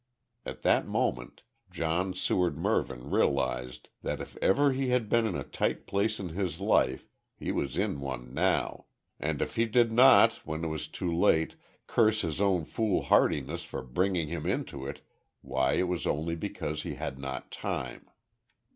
[0.47, 5.43] At that moment John Seward Mervyn realised that if ever he had been in a
[5.43, 8.85] tight place in his life he was in one now,
[9.19, 11.53] and if he did not, when too late,
[11.85, 15.01] curse his own foolhardiness for bringing him into it,
[15.41, 18.09] why it was only because he had not time.